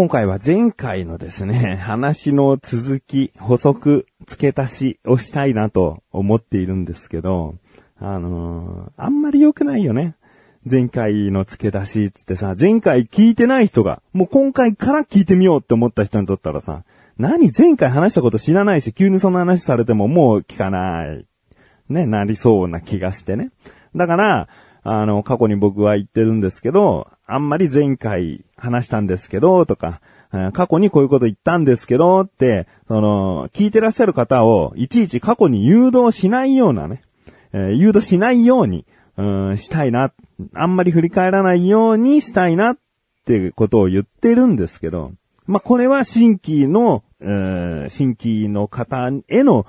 [0.00, 7.56] 今回は前回のですね、 話の続き、補足、付け足しをしたいなと思っているんですけど、
[7.98, 10.14] あのー、あんまり良くないよね。
[10.64, 16.84] 前回の付け出しつってさ、前回聞いてない人が、もう今回から聞いてみようって思った人にとったらさ、
[17.18, 21.26] 何前回話したこと知らないし、急にその話されてももう聞かない。
[21.90, 23.50] ね、なりそうな気がしてね。
[23.94, 24.48] だから、
[24.82, 30.00] あの、過去に僕は言ってるんですけど、あんまり前回話したんですけど、とか、
[30.52, 37.02] 過去にこういうこと言ったんですけど、って、その、聞いてらっしゃる方を、いちいち過去に誘導しないようなね、
[37.52, 40.12] え、誘導しないように、うん、したいな、
[40.54, 42.78] あんまり振り返らないようにしたいな、っ
[43.24, 45.12] てことを言ってるんですけど、
[45.46, 49.66] まあ、これは新規の、新規の方への、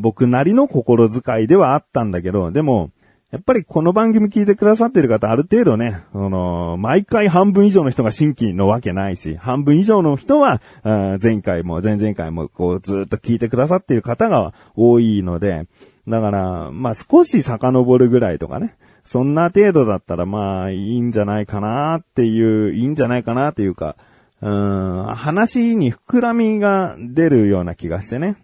[0.00, 2.90] 僕なりの心遣いではあったんだけど、でも、
[3.30, 15.68] やっぱりこの番組聞いてくださってる方ある程度ね、あの、毎回半分以上の人が新規のわけないし、半分以上の人は、前回も前々回もこうずっと聞いてくださってる方が多いので、
[16.08, 23.94] だから、まあ少し遡るぐらいとかね、そんな程度だったらまあいいんじゃないかなっていう、いいんじゃないかなっていうか、
[24.42, 28.34] うん、話に膨らみが出るような気がしてね。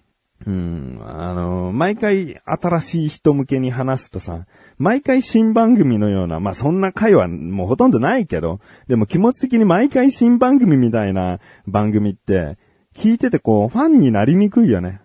[0.44, 4.46] うん、あの、毎回新しい人向けに話すとさ、
[4.78, 12.58] 毎回新番組のような、まあそんな回はもうほとんどないけど、でも気持ち的に毎回新番組みたいな番組って、
[12.94, 15.00] 聞いててこう、ファンになりにくいよね。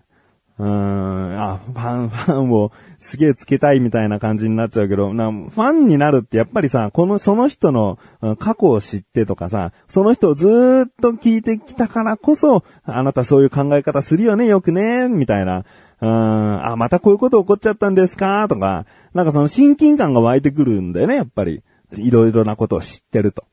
[0.62, 7.98] うーん、あ、ファン、ファンをすげえつけたいみたいな感じになっちゃうけど、なファンになるってやっぱりさ、この、その人の
[8.38, 15.66] 過去を知ってとかさ、その人をずーっと聞いてきたからこそ、あなたそういう考え方するよね、よくね、みたいな。
[16.00, 18.48] うん、あ、またこういうこと起こっちゃったんですか？
[18.48, 21.64] とか、なんかその親近感が湧いてくるんだよね、やっぱり。
[21.98, 23.46] いろいろなことを知ってると。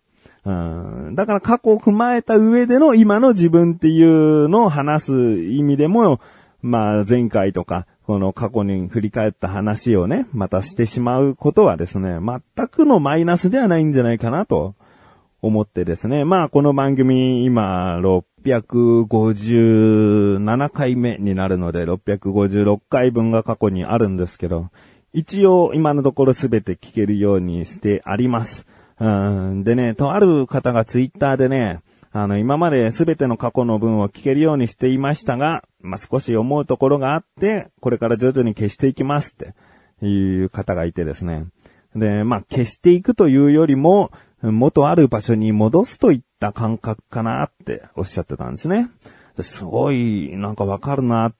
[0.44, 5.12] うん、だから過去を踏まえた上での今の自分っていうのを話す
[5.42, 6.20] 意味でも、
[6.62, 14.74] まあ前回とか、この過去に振り返った話をね、またしてしまうことはですね、全くのマイナスではないんじゃないかなと
[15.40, 16.24] 思ってですね。
[16.24, 24.70] まあこの番組今657回目になるので656回分が過去にあるんですけど、
[25.12, 28.66] 一応今のところすべて聞けるようにしてあります。
[29.00, 31.80] うんでね、とある方がツイッターでね、
[32.12, 41.46] あの、今まで全ての過去の文を聞けるようにしていましたが、まあ、少し思うところがあって、これから徐々に消していきますっていう方がいてですね。
[41.94, 44.10] で、まあ、消していくというよりも、
[44.42, 48.88] 元ある場所に戻すといった感覚かなっておっしゃってたんですね。
[49.40, 51.34] すごい、なんかわかるなっ。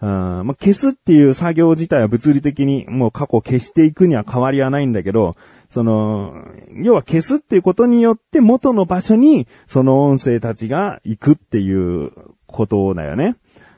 [0.00, 5.36] まあ、消すっていう作業自体は物理的にもう過去消していくには変わりはないんだけど、
[5.70, 6.44] その、
[6.74, 12.12] 要は消すっていうことによって元の場所にその音声たちが行くっていう
[12.46, 13.36] ことだよね。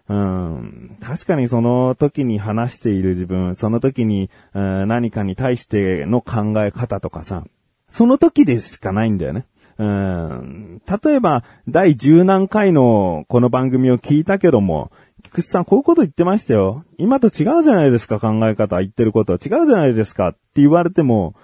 [0.09, 7.45] うん、確かにその時に話している自分、その時に、何かに対しての考え方とかさ、
[7.89, 9.47] その時でしかないんだよね。
[9.79, 14.91] うん、例えば、第十何回のこの番組を聞いたけども、
[15.33, 16.85] 菊池さんこういうこと言ってましたよ。
[16.99, 19.35] 今と違うじゃないですか、考え方、言ってること。
[19.35, 21.35] 違うじゃないですかって言われても、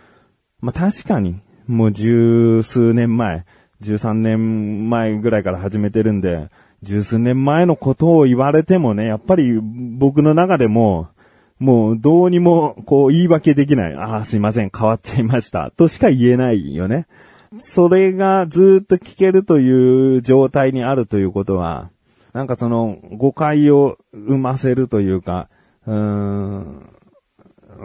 [0.61, 3.47] まあ、確かに、もう十数年前、
[3.81, 6.51] 十三年前ぐらいから始めてるんで、
[6.83, 11.09] 十数年前のことを言われてもね、やっぱり僕の中でも、
[11.59, 13.95] もうどうにもこう言い訳できない。
[13.95, 15.71] ああ、すいません、変わっちゃいました。
[15.71, 17.07] としか言えないよね。
[17.59, 21.89] それがずっと聞けるという状態にあるということは、
[22.39, 25.49] なんかその誤解を生ませるというか、
[25.89, 26.89] うーん、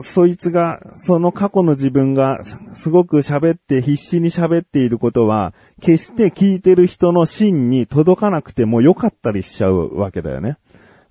[0.01, 2.41] そいつが、その過去の自分が
[2.75, 10.57] すごく喋って必死に喋っていることは、決して聞いてる人の芯に届かなくてもよかったりしちゃうわけだよね。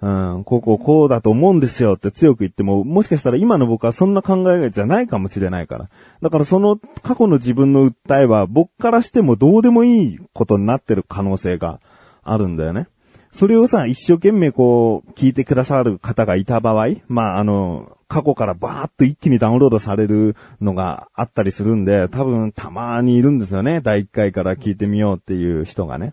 [0.01, 5.87] うん、こここうだと思うんですよって強く言っても、もしかしたら今の僕はそんな考えじゃないかもしれないから。
[6.21, 11.81] だからその過去の自分の訴えは僕からしてもどうでもいいことになってる可能性が
[12.23, 12.87] あるんだよね。
[13.33, 23.81] それをさ、一生懸命こう、聞いてくださる方がいた場合、まあ、あの、過去からバーっと一気にダウンロードされるのがあったりするんで、多分たまにいるんですよね。
[23.81, 26.13] 第1回から聞いてみようっていう人がね。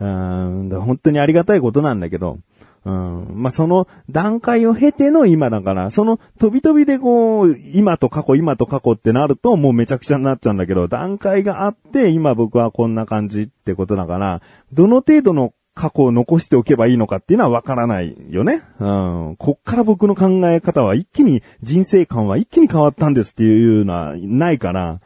[0.00, 2.38] うん、本当にありがたいことなんだけど、
[2.86, 18.62] うん、まあ、その段階を経ての今だから、その飛び飛びでこう、今と過去、今と過去ってなるともうめちゃくちゃになっちゃうんだけど、段階があって、今僕はこんな感じってことだから、どの程度の過去を残しておけばいいのかっていうのはわからないよね。
[18.78, 19.36] うん。
[19.36, 25.00] こっから僕の考え方は一気に、人生観は一気に変わったんですっていうのはないから。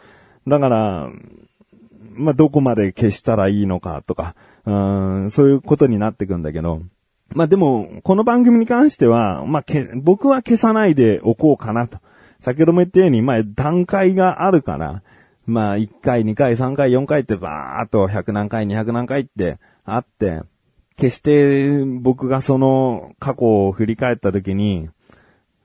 [0.46, 1.10] だから、
[2.14, 4.34] まあ、どこまで消したらいいのかとか、
[4.66, 6.82] うん、そういうことになってくんだけど、
[7.30, 9.64] まあでも、この番組に関しては、まあ、
[9.96, 11.98] 僕は消さないでおこうかなと。
[12.40, 15.02] 先ほども言ったように、まあ、段階があるから、
[15.46, 20.42] まあ、1回、2回、3回、4回ってバーっと100何回、200何回ってあって、
[20.98, 24.88] 決して僕がその過去を振り返った時に、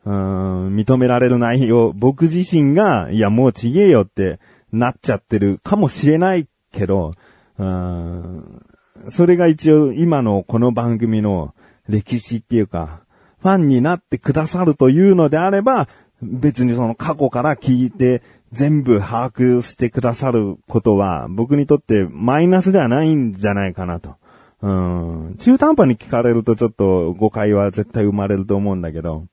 [0.05, 4.39] うん、認められる内容、僕自身が、いやもうちげえよって
[4.71, 7.15] なっちゃってるかもしれないけど、
[7.57, 8.65] うん、
[9.09, 11.55] それが一応今のこの番組の
[11.89, 13.01] 歴史っていうか、
[13.41, 15.89] ファンになってくださるというのであれば、
[16.21, 18.21] 別にその過去から聞いて
[18.51, 24.15] 全部把握してくださることは僕にとってマイナスではないんじゃないかなと。
[24.63, 25.35] うん。
[25.39, 29.25] 中途半端に聞かれるとちょっと誤解は絶対生まれると思うんだけど。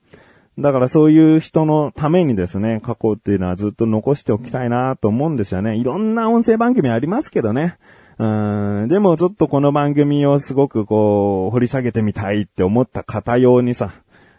[0.59, 5.77] だからそういう人のためにですね、過去っていうのはずっと残しておきたいなと思うんですよね。
[5.77, 7.77] いろんな音声番組ありますけどね。
[8.17, 8.27] う
[8.85, 8.87] ん。
[8.89, 13.93] でもちょっとこの番組をすごくこう、掘り下げてみたいって思った方用にさ、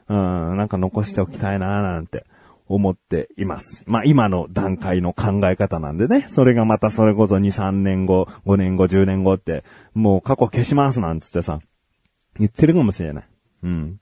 [0.08, 2.26] うん、なんか残しておきたいななんて
[2.68, 3.84] 思っています。
[3.86, 9.64] まあ今の段階の考え方なんでね、それがまたそれこそ2、3年後、5年後、10年後って、
[9.94, 11.60] もう過去消しますなんつってさ、
[12.38, 13.24] 言ってるかもしれない。
[13.64, 13.98] うん。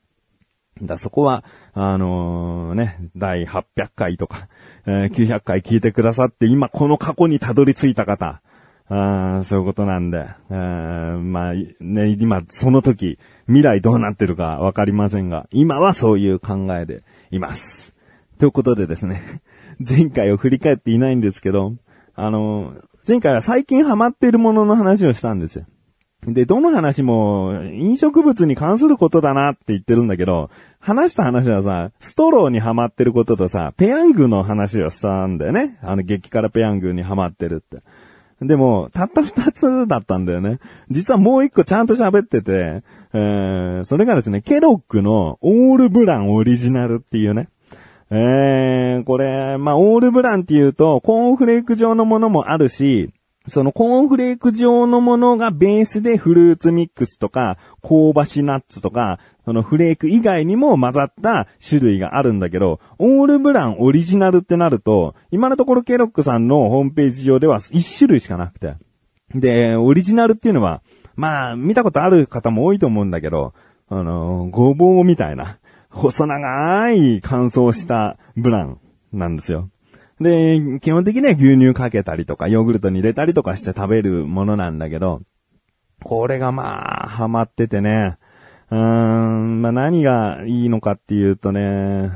[0.83, 4.49] だそこは、あのー、ね、第800回とか、
[4.87, 8.41] えー、900回聞いてくださって、今この過去にたどり着いた方、
[8.93, 17.95] あそういうことなんで、まあ、ね、今、その時、未来どうなってるかわかりませんが、今はそういう考えでいます。
[18.41, 19.23] ということでですね、
[19.87, 21.75] 前回を振り返っていないんですけど、
[22.15, 22.73] あの、
[23.07, 25.67] 前回は最近ハマっているものの話をしたんですよ。
[26.27, 30.49] で、どの話も飲食物に関することだなって言ってるんだけど、
[30.79, 35.79] 話した話はさ、ストローにハマってることとさ、ペヤングの話をしたんだよね。
[35.83, 37.83] あの激辛ペヤングにハマってるって。
[38.41, 40.61] でも、たった二つだったんだよね。
[40.91, 42.83] 実はもう一個ちゃんと喋ってて、
[43.13, 47.49] えー、それがですね、ケロックのオールブランオリジナルっていうね。
[48.11, 53.11] えー、これ、まあ、オールブランっていうと、コーンフレーク状のものもあるし、
[53.47, 68.75] そのコーンフレーク状のものがベースでフルーツミックスとか、香ばしナッツとか、そのフレーク以外にも混ざった種類があるんだけど、オールブランオリジナルってなると、今のところケロックさんのホームページ上では1種類しかなくて。
[69.35, 70.83] で、オリジナルっていうのは、
[71.15, 73.55] まあ、見たことある方も多いと思うんだけど、
[73.89, 75.60] あの、ごぼうみたいな。
[75.91, 78.79] 細長い乾燥したブラン
[79.13, 79.71] なんですよ。
[80.21, 85.23] で、基本的には牛乳かけたりとか、ヨーグルトに入れたりとかして食べるものなんだけど、
[86.03, 88.17] これがまあ、ハマっててね、
[88.71, 92.11] うーん、まあ何がいいのかっていうとね、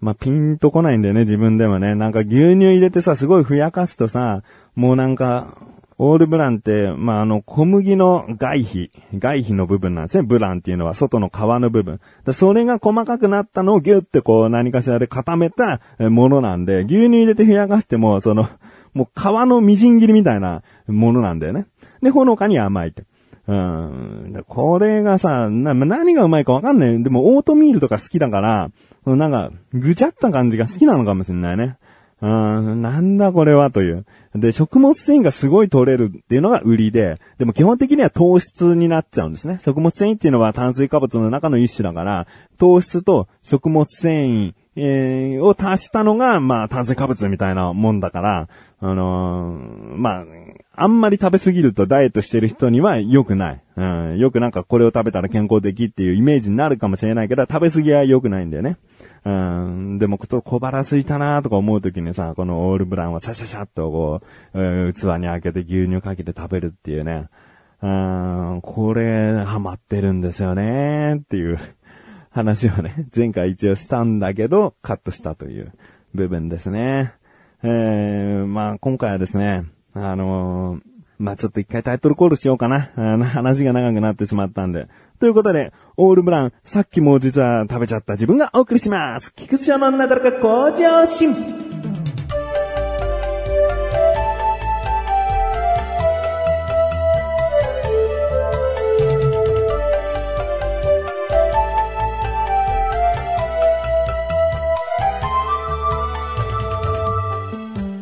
[0.00, 1.94] まあピンとこないんだよね、自分でもね。
[1.94, 4.42] なんか牛乳入れてさ、すごいふやかすとさ、
[4.74, 5.56] もうなんか、
[5.98, 10.24] オールブランって、まあ、あの、小麦の外皮、外皮の部分なんですね。
[10.24, 12.00] ブランっていうのは外の皮の部分。
[12.32, 18.48] それが細かくなったのをギュってこう何かしらで固めたものなんで、牛乳入れて冷やかしても、その、
[18.92, 21.66] もう皮のみじん切りみたいなものなんだよね。
[22.02, 23.04] で、ほのかに甘いって。
[23.46, 24.44] うん。
[24.48, 27.02] これがさ、な、何がうまいかわかんない。
[27.02, 28.70] でも、オートミールとか好きだから、
[29.06, 31.76] なんか、ぐちゃった感じが好きなのかもしれないね。
[32.24, 34.06] うん、なんだこれはという。
[34.34, 39.60] で、食物繊維がすごい取れるっていうのが売りで、でも基本的には糖質になっちゃうんですね。
[39.62, 42.26] 食物繊維っていうのは炭水化物の中の一種だから、
[42.56, 48.48] 糖質と食物繊維、えー、を足したのが、まあ、炭水化物みたいなもんだから、
[48.80, 50.24] あのー、まあ、
[50.76, 53.60] あんまり食べ過ぎるとダイエットしてる人には良くない。
[53.76, 58.76] うん、よくなんかこれを食べたら健康的っていうイメージになるかもしれないけど、食べ過ぎは良くないんだよね。
[59.24, 64.20] うん、でも、と小腹空いたなとか思うときにさ、このオールブランをシャシャシャっとこ
[64.52, 67.28] う、うん、器に開けて牛乳かけて食べるっていうね。
[67.80, 71.58] うん、これ、ハマってるんですよねっていう
[72.34, 75.72] 話をね、 前回一応したんだけど、カットしたという
[76.14, 77.14] 部分ですね。
[77.62, 79.64] えー、まあ今回はですね、
[79.94, 80.80] あのー、
[81.18, 82.90] まあちょっと一回タイトルコールしようかな。
[82.96, 84.88] あの話が長くなってしまったんで。
[85.20, 89.32] ということで、オールブラン、さっきも実は食べちゃった自分がお送りします。
[89.34, 91.73] 菊池のなだらか向上心。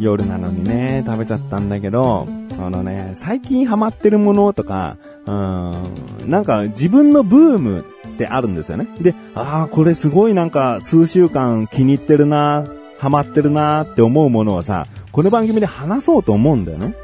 [0.03, 2.27] 夜なのにね、食べちゃったんだけど、
[2.59, 8.89] あのね、最近ハマってるものとか、うん、なんか自分のブームってあるんですよね。
[9.01, 12.67] で、ああ、これすごいなんか数週間気に入ってるな、
[12.99, 16.95] ハマってるなって思うものをさ、この番組で話そうと思うんだよね。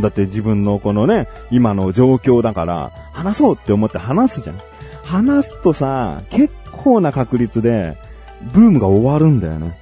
[0.00, 4.56] だって自分のこのね、今の状況だから、話そうって思って話すじゃん。
[5.02, 7.96] 話すとさ、結構な確率で、
[8.52, 9.78] ブームが終わるんだよね。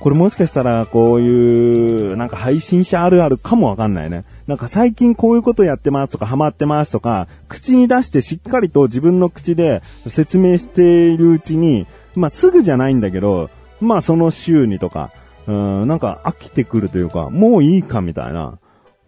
[0.00, 4.24] これもしかしたら、こういう、なんか配信者あるあるかもわかんないね。
[4.46, 15.10] なんか最近こういうことやってますとか、ハマってますとか、口に出してしっかりと自分の口で説明しているうちに、まあすぐじゃないんだけど、まあその週にとか、
[15.46, 18.58] うん、なんか飽きてくるというか、もういいかみたいな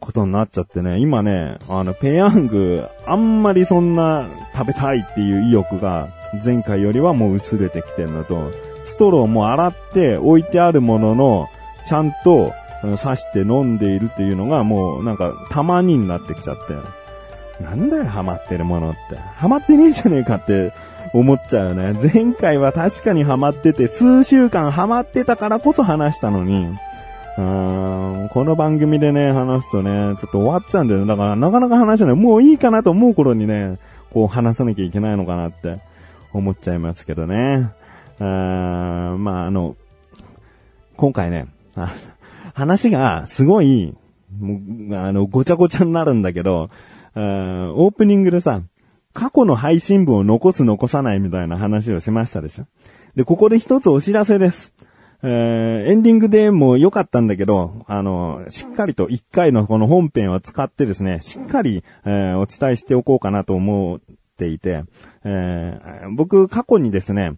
[0.01, 6.09] ことになっちゃってね、今ね、あの、ペヤング、あんまりそんな食べたいっていう意欲が
[6.45, 8.51] 前回よりはもう薄れてきてるのと、
[8.87, 11.49] ストローも洗って置いてあるものの、
[11.87, 12.53] ちゃんと
[12.83, 16.75] 刺して飲んでいるっていうのがもうなんかたまにになってきちゃって。
[17.63, 19.17] なんだよ、ハマってるものって。
[19.17, 20.73] ハマってねえじゃねえかって
[21.15, 21.99] 思っちゃうよね。
[22.13, 26.67] 前回は確かにハマってて、数週間ハマってたからこそ話したのに、
[27.39, 31.07] うーん、この番組でね、話すとね、ちょっと終わっちゃうんだよね。
[31.07, 32.15] だからなかなか話せない。
[32.15, 33.79] もういいかなと思う頃にね、
[34.13, 35.79] こう話さなきゃいけないのかなって
[36.33, 37.71] 思っちゃいますけどね。
[38.25, 39.77] まあ、あの、
[40.97, 41.47] 今回ね、
[42.55, 43.95] 話がすごい、
[44.93, 48.63] あの、ごちゃごちゃになるんだけど、ーオープニングでさ、
[49.13, 52.67] 過去の配信分を残す残さないみたいな話をしましたでしょ。
[53.15, 54.75] で、ここで一つお知らせです。
[55.23, 64.01] えーエンディングでも良かったんだけど、あの、しっかりと一回のこの本編を使ってですね、しっかり、えーお伝えしておこうかなと思
[64.37, 64.85] っていて、
[65.25, 67.33] えー僕過去にですね、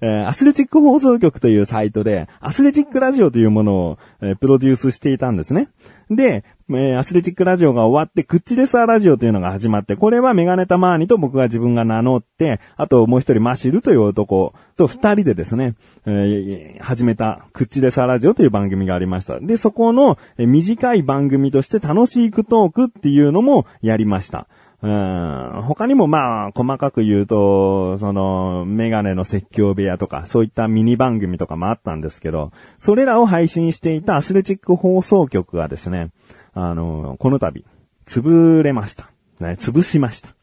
[0.00, 5.68] えーアスレチック放送局というサイトで、アスレチックラジオというものを、えープロデュースしていたんですね。
[6.10, 15.74] で、えーアスレチックラジオが終わって、クッチレスアラジオというのが始まって、これはメガネタマーニと僕が自分が名乗って、あともう一人マシルという男と二人でですね、
[16.06, 19.40] えー始めたクッチレスアラジオという番組がありました。
[19.40, 24.46] で、そこのえー短い番組として楽しいクトークっていうのもやりました。
[24.84, 36.10] うん他にもまあ、細かく言うと、その、メガネの説教部屋とか、そういったミニ番組とかもあったんですけど、それらを配信していたアスレチック放送局がですね、
[36.52, 37.64] あの、この度、
[38.04, 39.10] 潰れました。
[39.40, 40.34] ね、潰しました。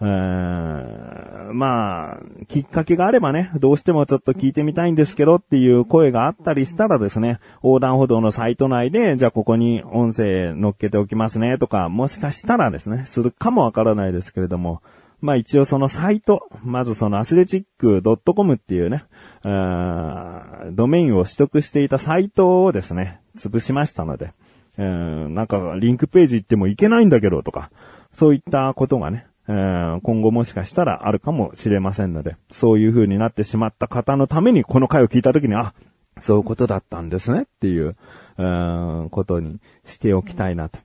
[0.00, 0.08] うん。
[0.08, 14.82] うーんまあ、きっかけがあればね、どうしてもちょっと聞いてみたいんですけどっていう声があったりしたらですね、横断歩道のサイト内で、じゃあここに音声乗っけておきますねとか、もしかしたらですね、するかもわからないですけれども、
[15.20, 19.04] まあ一応そのサイト、まずそのアスレチック .com っていうね、
[19.42, 24.32] ドメインを取得していたサイトをですね、潰しましたので、
[24.76, 27.70] なんかリンクページ行ってもいけないんだけどとか、
[28.12, 35.74] そういったことがね、うん今後もしかしたらあるかもしれませんので、そういう風になってしまった方のためにこの回を聞いたときに、あ、
[36.20, 37.96] そういうことだったんですねっていう、
[38.36, 40.78] うーんことにしておきたいなと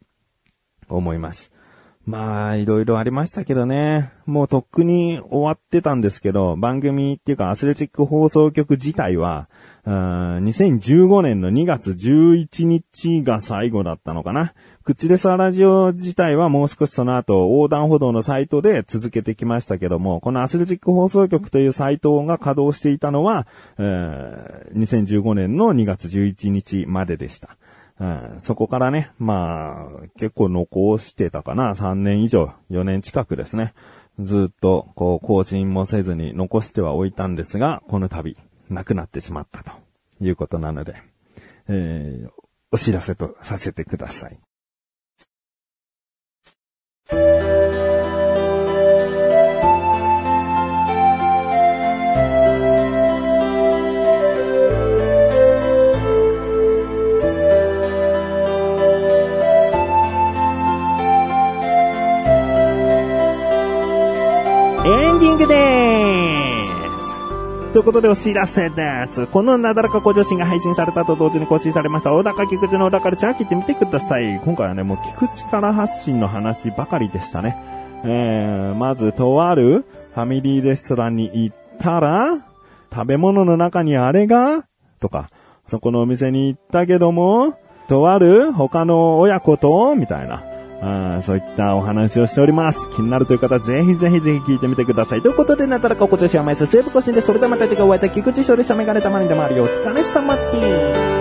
[0.87, 1.51] 思います。
[2.05, 4.11] まあ、いろいろありましたけどね。
[4.25, 9.49] もうとっくに終わってたんですけど、番組っていうかアスレチック放送局自体は、
[9.85, 9.93] うん
[10.45, 14.53] 2015年の2月11日が最後だったのかな。
[14.83, 23.47] 口でさラジオ自体はもう少しその後横断歩道のサイトで続けてきましたけども、このアスレチック放送局というサイトが稼働していたのは、
[23.77, 27.57] えー2015年の2月11日まででした。
[27.99, 31.73] うんそこからね、まあ、結構残してたかな。
[31.73, 33.73] 3年以上、4年近くですね。
[34.19, 38.35] ずっと、こう、更新もせずに残してはおいたんですが、この度、
[38.69, 39.71] なくなってしまったと
[40.19, 40.95] いうことなので、
[41.67, 42.29] えー、
[42.71, 44.39] お知らせとさせてください。
[47.11, 47.42] エ
[67.73, 69.25] ということでお知らせです。
[69.25, 74.39] このなだらか向上心が配信されたと同時に更新されました、小高菊池の小高ルチャー聞いてみてください。
[74.45, 77.57] 今回はね、もう菊池から発信の話ばかりでしたね。
[78.03, 82.45] えー、まず、とあるファミリーレストランに行ったら、
[82.93, 84.67] 食べ物の中にあれが
[84.99, 85.29] とか、
[85.65, 90.43] そこのお店に行ったけども、とある他の親子とみたいな。
[90.85, 92.89] あそういったお話をしております。
[92.89, 95.21] 気になるという方、ぜひぜひぜひ聞いてみてください。
[95.21, 99.63] ということで、なたらかおこちしはまいさセーブ更新で、それではまた次回お会いいたい菊池勝利したメガネたまにでもあるよ。
[99.63, 101.12] お疲れ様です。